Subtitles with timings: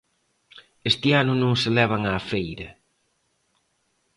[0.91, 2.69] Este ano non se levan á feira.